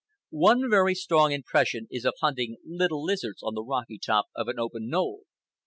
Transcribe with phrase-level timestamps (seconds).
[0.39, 4.57] One very strong impression is of hunting little lizards on the rocky top of an
[4.57, 5.25] open knoll.